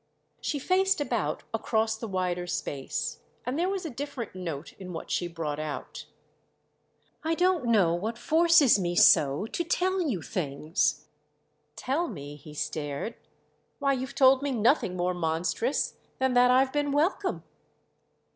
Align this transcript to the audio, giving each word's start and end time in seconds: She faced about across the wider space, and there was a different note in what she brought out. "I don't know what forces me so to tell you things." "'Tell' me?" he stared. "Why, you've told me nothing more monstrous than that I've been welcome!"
She 0.41 0.57
faced 0.57 0.99
about 0.99 1.43
across 1.53 1.95
the 1.95 2.07
wider 2.07 2.47
space, 2.47 3.19
and 3.45 3.59
there 3.59 3.69
was 3.69 3.85
a 3.85 3.91
different 3.91 4.33
note 4.33 4.73
in 4.79 4.93
what 4.93 5.11
she 5.11 5.27
brought 5.27 5.59
out. 5.59 6.07
"I 7.23 7.35
don't 7.35 7.65
know 7.67 7.93
what 7.93 8.17
forces 8.17 8.79
me 8.79 8.95
so 8.95 9.45
to 9.45 9.63
tell 9.63 10.01
you 10.01 10.23
things." 10.23 11.05
"'Tell' 11.75 12.07
me?" 12.07 12.35
he 12.35 12.55
stared. 12.55 13.13
"Why, 13.77 13.93
you've 13.93 14.15
told 14.15 14.41
me 14.41 14.49
nothing 14.49 14.97
more 14.97 15.13
monstrous 15.13 15.97
than 16.17 16.33
that 16.33 16.49
I've 16.49 16.73
been 16.73 16.91
welcome!" 16.91 17.43